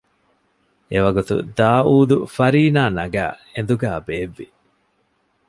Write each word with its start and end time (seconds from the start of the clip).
އެވަގުތު 0.91 1.35
ދާއޫދު 1.57 2.17
ފަރީނާ 2.35 2.81
ނަގައި 2.97 3.35
އެނދުގައި 3.53 4.01
ބޭއްވި 4.07 4.47